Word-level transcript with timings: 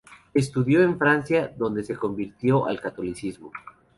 Estudió 0.33 0.81
en 0.81 0.97
Francia 0.97 1.53
donde 1.55 1.83
se 1.83 1.95
convirtió 1.95 2.65
al 2.65 2.81
catolicismo. 2.81 3.51